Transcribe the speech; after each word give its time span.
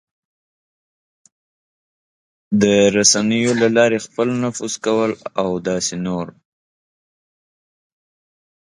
د 2.61 2.63
رسنیو 2.97 3.53
له 3.61 3.67
لارې 3.77 3.97
خپل 4.05 4.27
نفوذ 4.43 4.73
کول 4.85 5.11
او 5.41 5.49
داسې 5.67 5.95
نور... 6.05 6.27